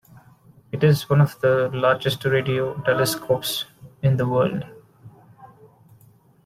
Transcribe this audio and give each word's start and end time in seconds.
It 0.71 0.83
is 0.83 1.11
one 1.11 1.21
of 1.21 1.39
the 1.41 1.69
largest 1.71 2.25
radio 2.25 2.73
telescopes 2.85 3.65
in 4.01 4.17
the 4.17 4.27
world. 4.27 4.65